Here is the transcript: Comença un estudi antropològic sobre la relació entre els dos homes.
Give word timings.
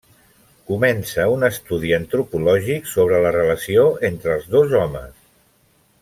Comença 0.69 1.25
un 1.33 1.47
estudi 1.49 1.91
antropològic 1.97 2.89
sobre 2.95 3.19
la 3.27 3.33
relació 3.39 3.83
entre 4.13 4.33
els 4.37 4.49
dos 4.57 4.73
homes. 4.81 5.13